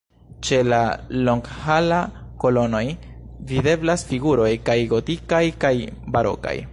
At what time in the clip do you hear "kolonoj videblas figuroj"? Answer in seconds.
2.45-4.51